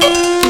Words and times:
de 0.00 0.49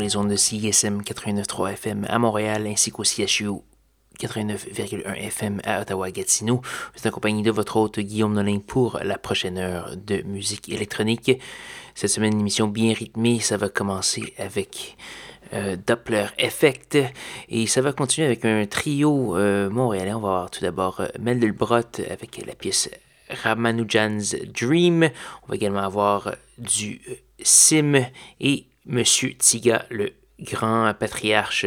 les 0.00 0.16
ondes 0.16 0.30
de 0.30 0.36
CISM 0.36 1.02
89.3 1.02 1.72
FM 1.72 2.06
à 2.08 2.18
Montréal 2.18 2.66
ainsi 2.66 2.90
qu'au 2.90 3.04
CHU 3.04 3.50
89,1 4.18 5.14
FM 5.14 5.60
à 5.64 5.80
Ottawa-Gatineau. 5.80 6.60
Vous 6.62 6.98
êtes 6.98 7.06
accompagné 7.06 7.42
de 7.42 7.50
votre 7.50 7.76
hôte 7.76 8.00
Guillaume 8.00 8.34
Nolin 8.34 8.58
pour 8.58 8.98
la 9.02 9.18
prochaine 9.18 9.58
heure 9.58 9.96
de 9.96 10.22
musique 10.22 10.68
électronique. 10.68 11.32
Cette 11.94 12.10
semaine, 12.10 12.34
une 12.34 12.40
émission 12.40 12.66
bien 12.66 12.92
rythmée. 12.92 13.40
Ça 13.40 13.56
va 13.56 13.68
commencer 13.68 14.34
avec 14.38 14.96
euh, 15.52 15.76
Doppler 15.86 16.26
Effect 16.38 16.98
et 17.48 17.66
ça 17.66 17.80
va 17.80 17.92
continuer 17.92 18.26
avec 18.26 18.44
un 18.44 18.66
trio 18.66 19.36
euh, 19.36 19.70
montréalais. 19.70 20.12
On 20.12 20.20
va 20.20 20.28
voir 20.28 20.50
tout 20.50 20.60
d'abord 20.62 21.00
euh, 21.00 21.08
Mel 21.18 21.40
Delbrot 21.40 22.00
avec 22.10 22.44
la 22.46 22.54
pièce 22.54 22.90
Ramanujan's 23.42 24.36
Dream. 24.46 25.10
On 25.42 25.46
va 25.48 25.54
également 25.54 25.80
avoir 25.80 26.34
du 26.58 27.00
Sim 27.42 28.04
et 28.40 28.66
Monsieur 28.90 29.34
Tiga, 29.38 29.86
le 29.88 30.10
grand 30.40 30.92
patriarche 30.98 31.64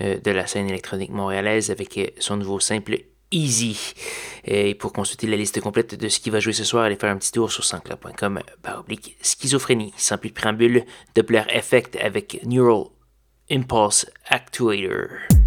euh, 0.00 0.18
de 0.20 0.30
la 0.30 0.46
scène 0.46 0.68
électronique 0.68 1.10
montréalaise, 1.10 1.72
avec 1.72 1.98
euh, 1.98 2.06
son 2.20 2.36
nouveau 2.36 2.60
simple 2.60 2.98
Easy. 3.32 3.94
Et 4.44 4.74
pour 4.74 4.92
consulter 4.92 5.26
la 5.26 5.36
liste 5.36 5.60
complète 5.60 5.96
de 5.96 6.08
ce 6.08 6.20
qui 6.20 6.30
va 6.30 6.38
jouer 6.38 6.52
ce 6.52 6.64
soir, 6.64 6.84
allez 6.84 6.96
faire 6.96 7.10
un 7.10 7.16
petit 7.16 7.32
tour 7.32 7.50
sur 7.50 7.64
sanscloud.com 7.64 8.40
oblique 8.78 9.16
schizophrénie. 9.22 9.92
Sans 9.96 10.18
plus 10.18 10.28
de 10.28 10.34
préambule, 10.34 10.84
Doppler 11.16 11.42
Effect 11.48 11.96
avec 11.96 12.40
Neural 12.44 12.84
Impulse 13.50 14.06
Actuator. 14.28 15.41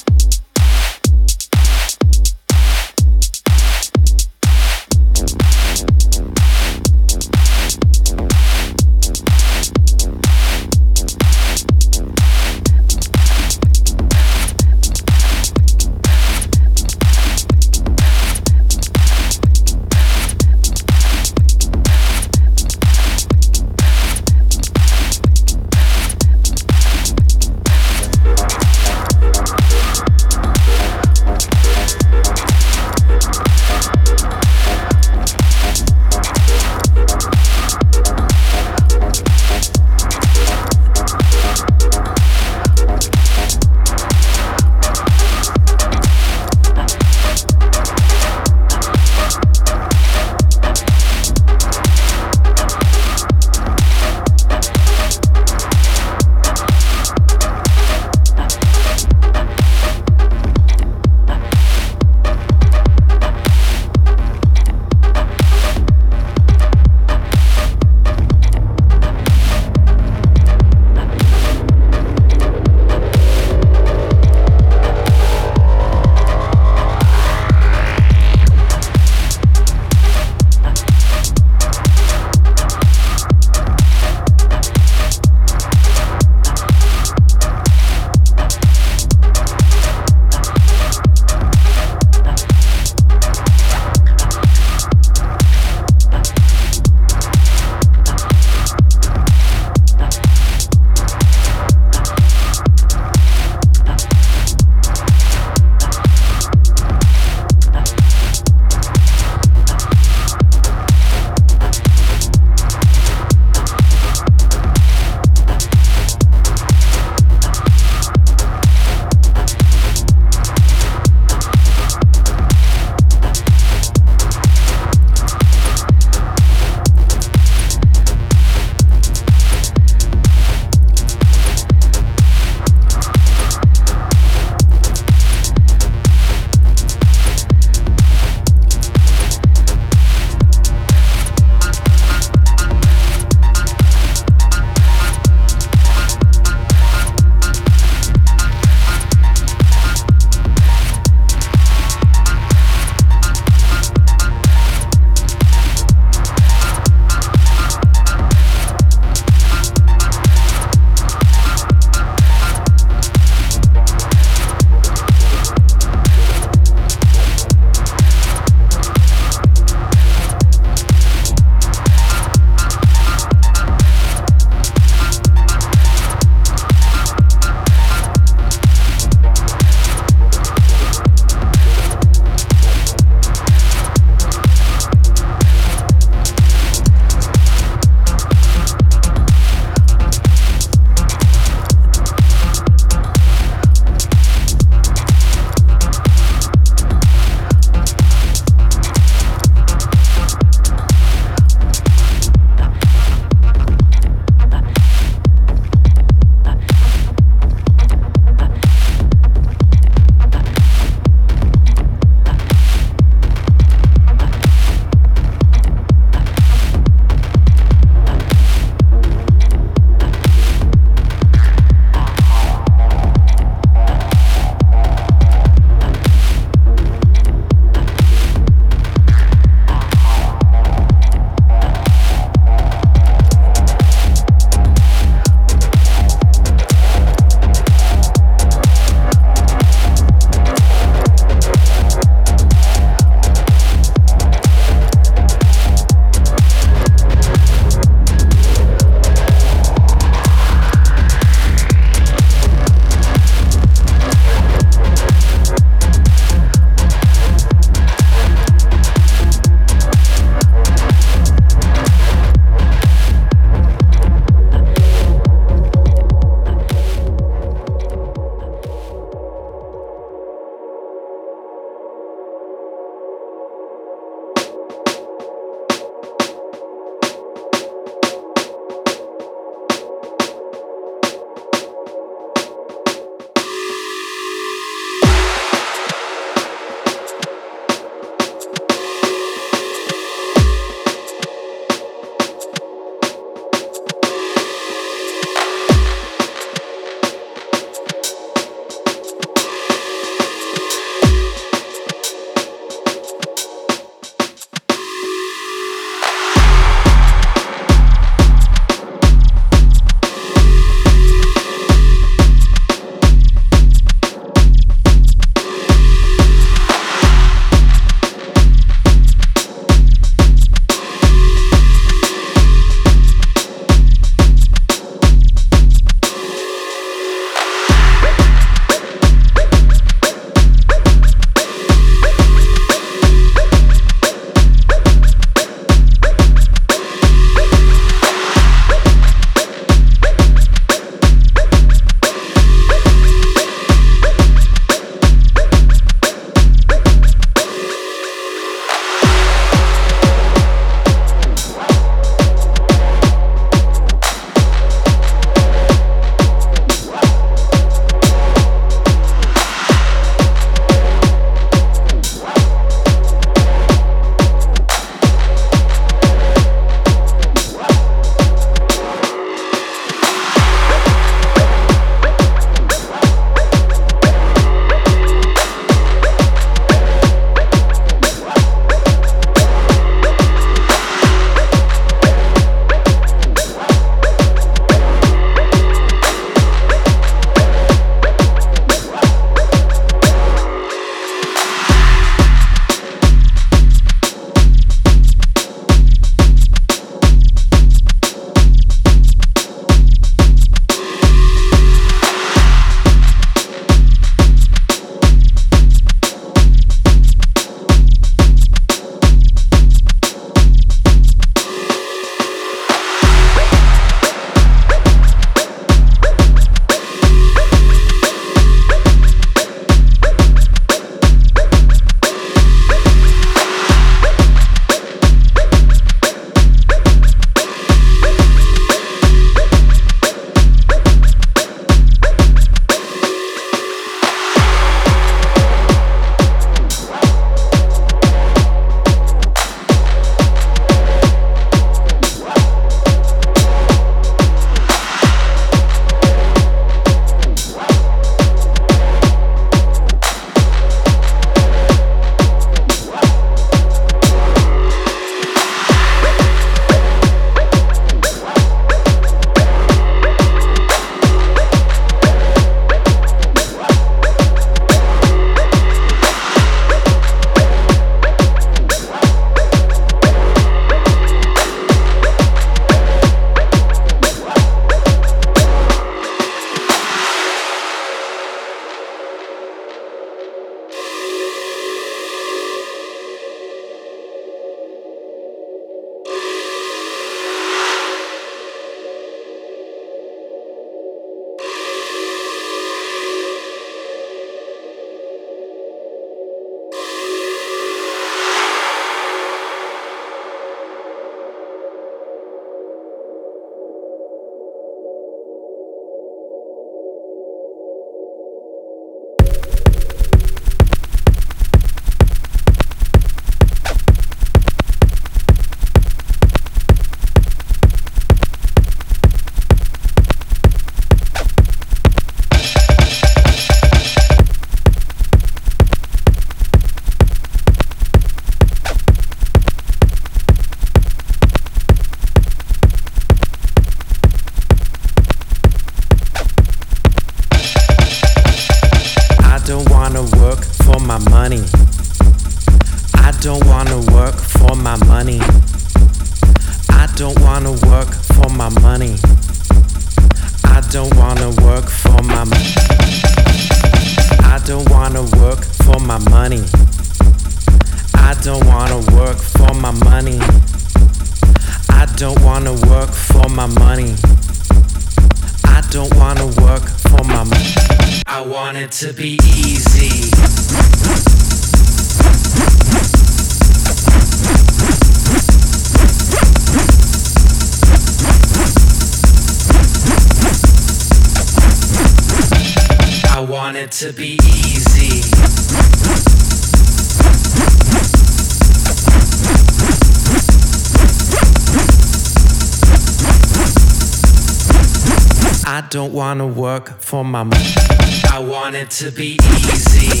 Want 598.70 598.78
to 598.78 598.92
be 598.92 599.18
easy. 599.24 600.00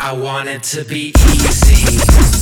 I 0.00 0.12
want 0.12 0.48
it 0.48 0.62
to 0.62 0.84
be 0.84 1.12
easy. 1.32 2.35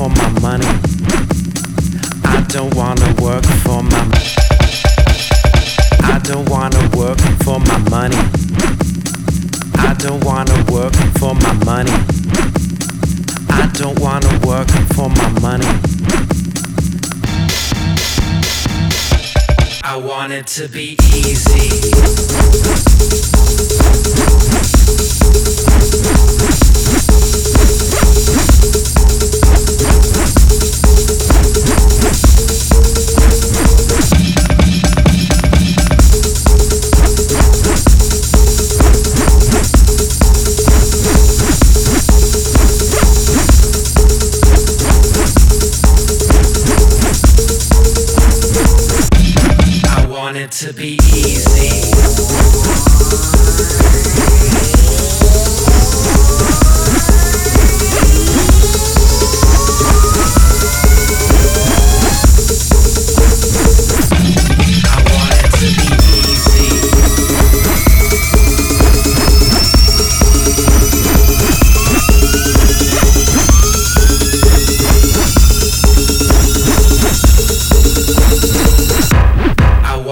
For 0.00 0.08
my 0.08 0.40
money. 0.40 0.66
I 2.24 2.42
don't 2.48 2.74
wanna 2.74 3.14
work 3.20 3.44
for 3.64 3.82
my 3.82 4.02
money. 4.06 4.32
I 6.14 6.18
don't 6.22 6.48
wanna 6.48 6.88
work 6.96 7.20
for 7.44 7.60
my 7.60 7.76
money. 7.90 8.16
I 9.74 9.92
don't 9.98 10.24
wanna 10.24 10.64
work 10.72 10.94
for 11.18 11.34
my 11.34 11.52
money. 11.66 11.92
I 13.50 13.68
don't 13.74 13.98
wanna 14.00 14.32
work 14.46 14.70
for 14.94 15.10
my 15.10 15.28
money. 15.46 15.68
I 19.84 19.96
want 19.96 20.32
it 20.32 20.46
to 20.56 20.68
be 20.68 20.96
easy. 21.12 22.30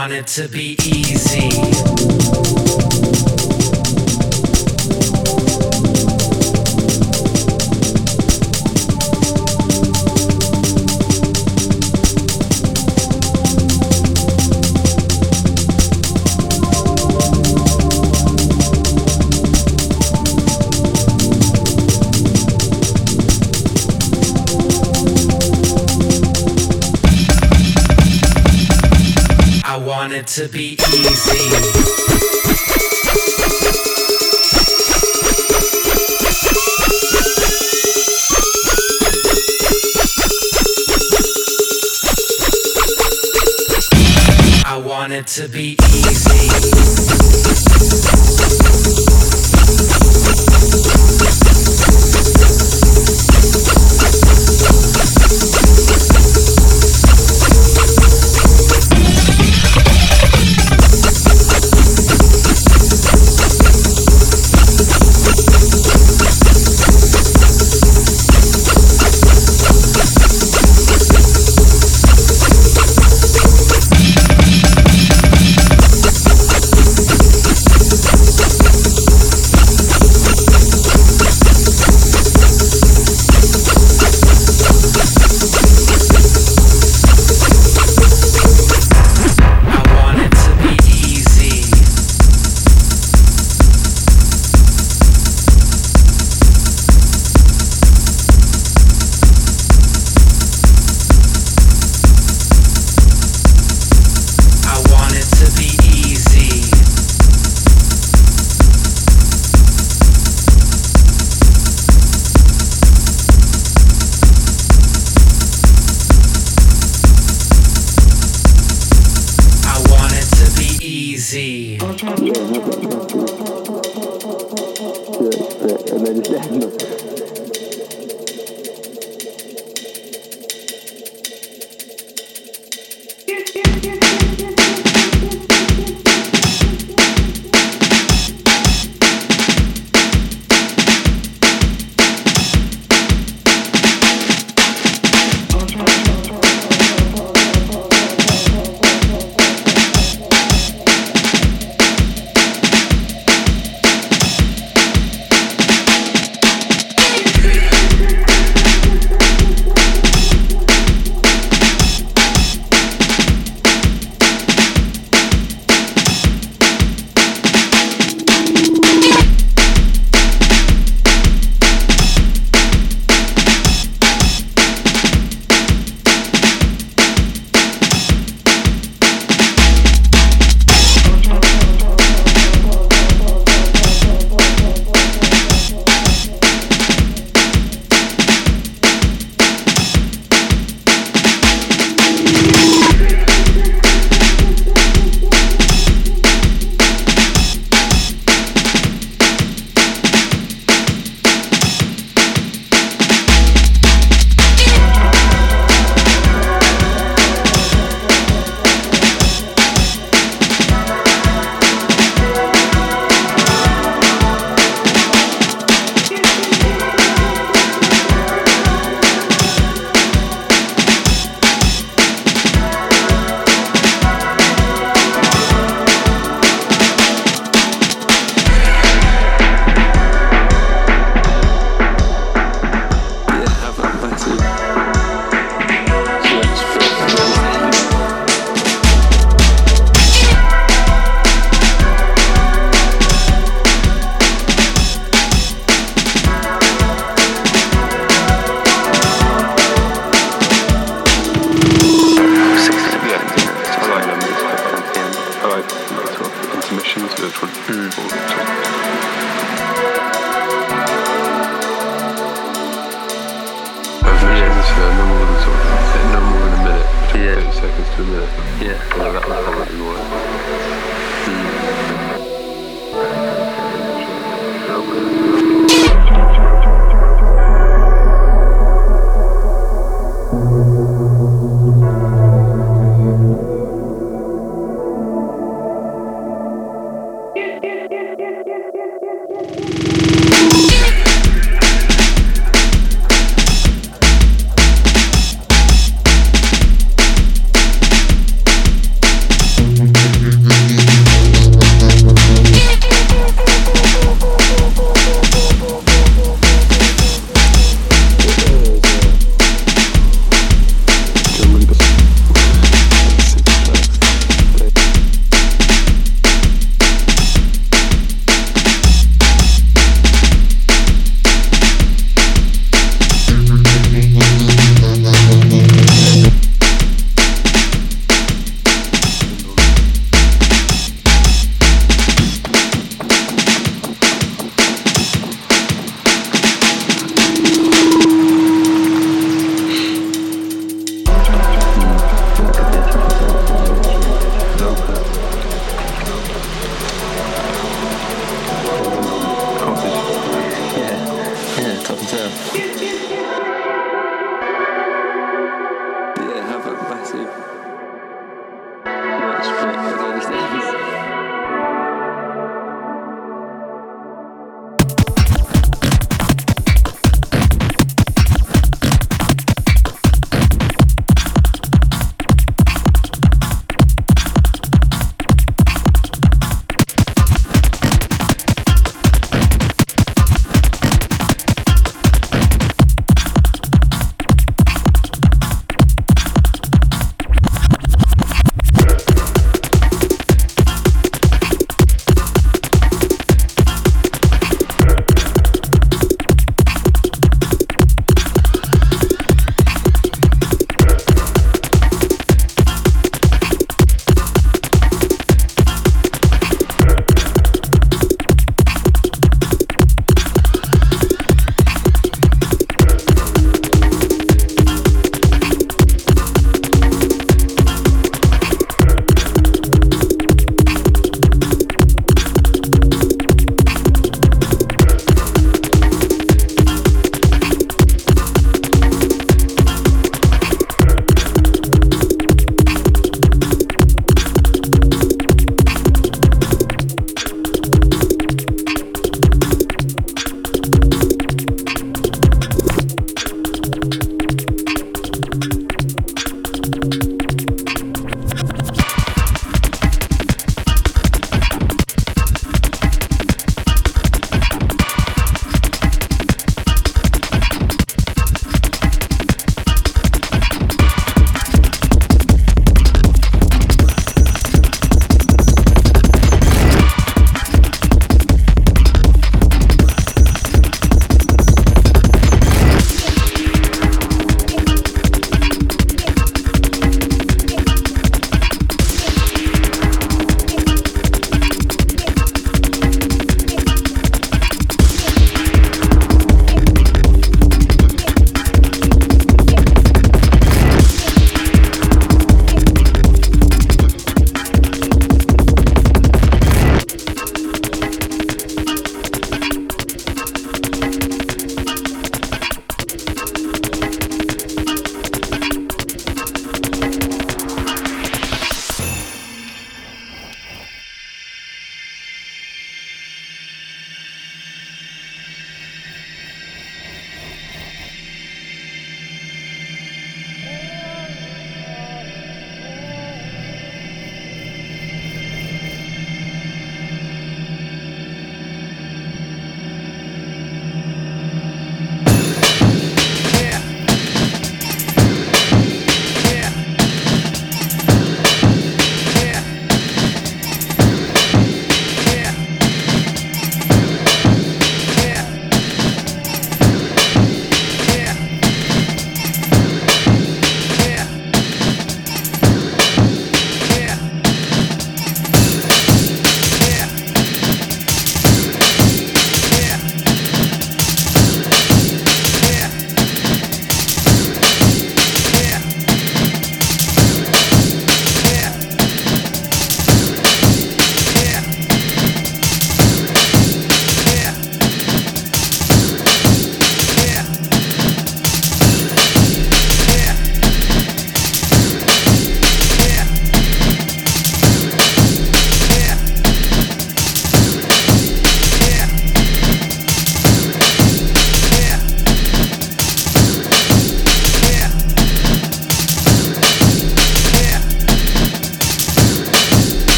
Want 0.00 0.12
it 0.14 0.26
to 0.26 0.48
be 0.48 0.78
easy. 0.82 2.69
To 30.40 30.48
be 30.48 30.72
easy. 30.72 31.50
I 44.64 44.82
want 44.82 45.12
it 45.12 45.26
to 45.26 45.46
be 45.48 45.69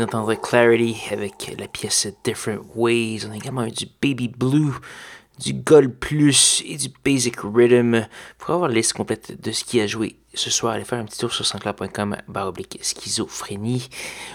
vient 0.00 0.06
d'entendre 0.06 0.34
Clarity 0.34 0.96
avec 1.10 1.54
la 1.58 1.68
pièce 1.68 2.08
Different 2.24 2.62
Ways. 2.74 3.26
On 3.26 3.32
a 3.32 3.36
également 3.36 3.64
eu 3.66 3.70
du 3.70 3.86
Baby 4.00 4.28
Blue, 4.28 4.72
du 5.38 5.52
Gold 5.52 5.94
Plus 5.98 6.62
et 6.64 6.78
du 6.78 6.88
Basic 7.04 7.36
Rhythm. 7.42 8.06
Pour 8.38 8.54
avoir 8.54 8.68
la 8.70 8.76
liste 8.76 8.94
complète 8.94 9.38
de 9.42 9.52
ce 9.52 9.62
qui 9.62 9.78
a 9.78 9.86
joué 9.86 10.16
ce 10.32 10.48
soir, 10.50 10.72
allez 10.72 10.84
faire 10.84 11.00
un 11.00 11.04
petit 11.04 11.18
tour 11.18 11.34
sur 11.34 11.44
sanscloud.com 11.44 12.16
baroblique 12.28 12.78
schizophrénie 12.80 13.90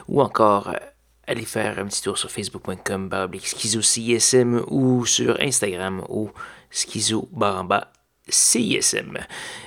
ou 0.08 0.22
encore 0.22 0.70
euh, 0.70 0.78
allez 1.26 1.46
faire 1.46 1.80
un 1.80 1.86
petit 1.86 2.04
tour 2.04 2.18
sur 2.18 2.30
facebook.com 2.30 3.10
baroblique 3.10 3.48
schizo-CISM 3.48 4.66
ou 4.68 5.08
sur 5.08 5.40
Instagram 5.42 6.04
ou 6.10 6.30
schizo 6.70 7.28
baramba 7.32 7.92
CISM. 8.30 9.20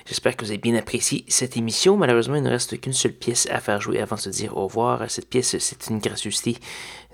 J'espère 0.07 0.37
que 0.37 0.45
vous 0.45 0.51
avez 0.51 0.59
bien 0.59 0.75
apprécié 0.75 1.25
cette 1.29 1.57
émission. 1.57 1.97
Malheureusement, 1.97 2.37
il 2.37 2.43
ne 2.43 2.51
reste 2.51 2.81
qu'une 2.81 2.93
seule 2.93 3.13
pièce 3.13 3.47
à 3.51 3.61
faire 3.61 3.81
jouer 3.81 4.01
avant 4.01 4.17
de 4.17 4.21
se 4.21 4.31
dire 4.31 4.57
au 4.57 4.67
revoir. 4.67 5.11
Cette 5.11 5.29
pièce, 5.29 5.57
c'est 5.59 5.87
une 5.89 5.99
gracieuseté 5.99 6.57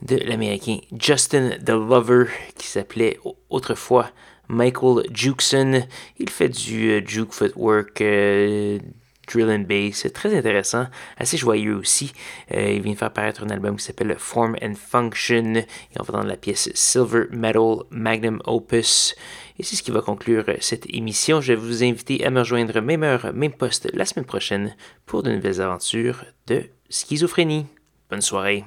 de 0.03 0.17
l'Américain 0.17 0.79
Justin 0.99 1.51
the 1.65 1.71
Lover 1.71 2.27
qui 2.57 2.67
s'appelait 2.67 3.19
autrefois 3.51 4.11
Michael 4.49 5.05
Jukeson. 5.13 5.87
Il 6.19 6.31
fait 6.31 6.49
du 6.49 6.91
euh, 6.91 7.03
juke 7.07 7.33
footwork, 7.33 8.01
euh, 8.01 8.79
drill 9.27 9.51
and 9.51 9.65
bass, 9.67 9.97
c'est 9.97 10.13
très 10.13 10.37
intéressant, 10.37 10.87
assez 11.17 11.37
joyeux 11.37 11.77
aussi. 11.77 12.13
Euh, 12.53 12.73
il 12.73 12.83
vient 12.83 12.93
de 12.93 12.99
faire 12.99 13.13
paraître 13.13 13.43
un 13.43 13.51
album 13.51 13.77
qui 13.77 13.85
s'appelle 13.85 14.15
Form 14.19 14.57
and 14.63 14.75
Function 14.75 15.55
et 15.57 15.67
on 15.99 16.03
va 16.03 16.15
entendre 16.15 16.29
la 16.29 16.37
pièce 16.37 16.71
Silver 16.75 17.25
Metal 17.31 17.85
Magnum 17.91 18.41
Opus. 18.45 19.15
Et 19.59 19.63
c'est 19.63 19.77
ce 19.77 19.83
qui 19.83 19.91
va 19.91 20.01
conclure 20.01 20.45
cette 20.61 20.93
émission. 20.93 21.41
Je 21.41 21.53
vais 21.53 21.61
vous 21.61 21.85
inviter 21.85 22.25
à 22.25 22.31
me 22.31 22.41
rejoindre 22.41 22.81
même 22.81 23.05
heure, 23.05 23.33
même 23.35 23.53
poste 23.53 23.89
la 23.95 24.05
semaine 24.05 24.27
prochaine 24.27 24.75
pour 25.07 25.23
de 25.23 25.31
nouvelles 25.31 25.61
aventures 25.61 26.25
de 26.47 26.65
schizophrénie. 26.89 27.67
Bonne 28.11 28.21
soirée. 28.21 28.65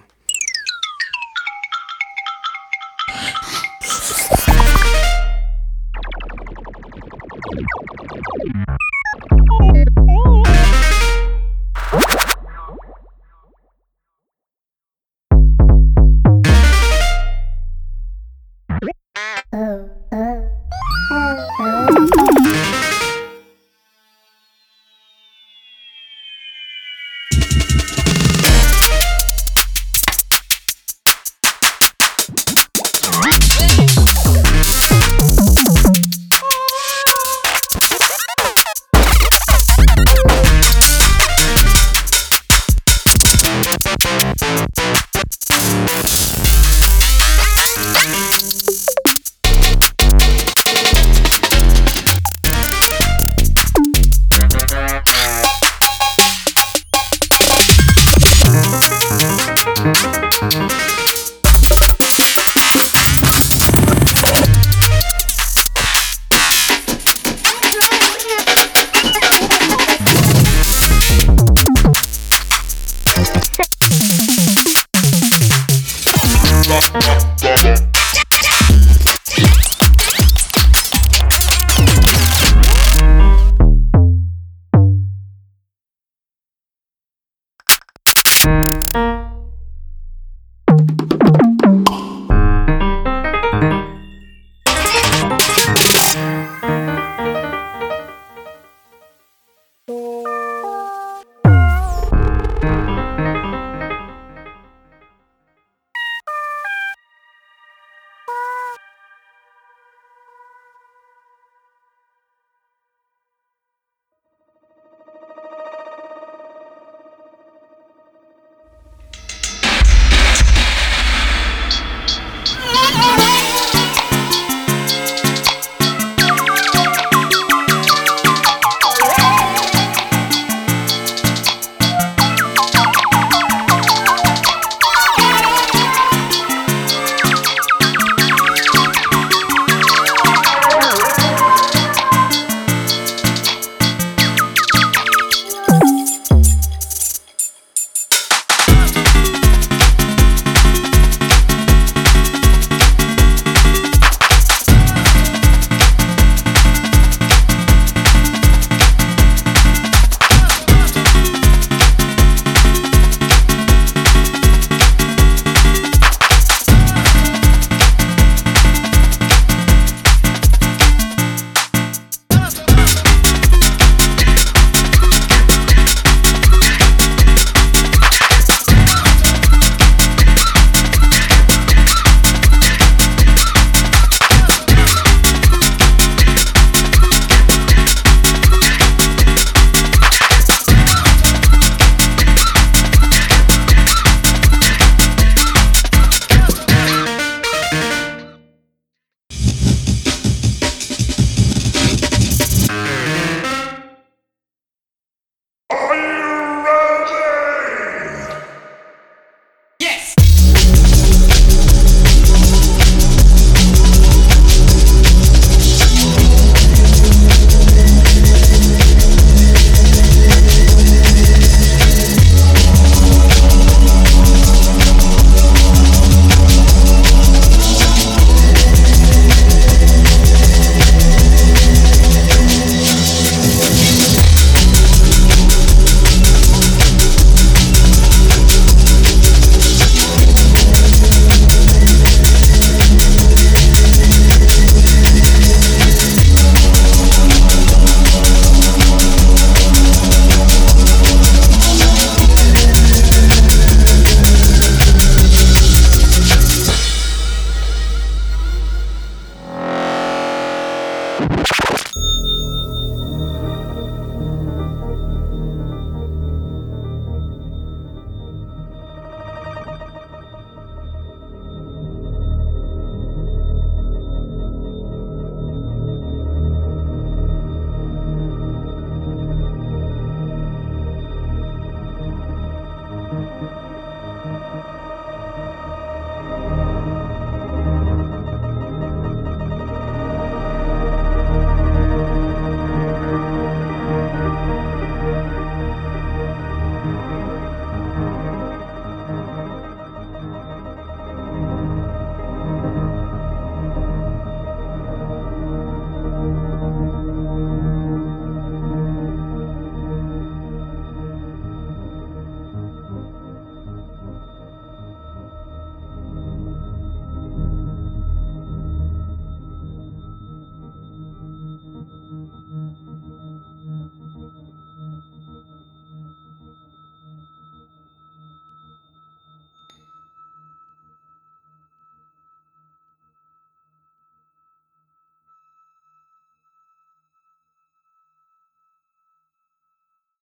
Música 21.59 22.36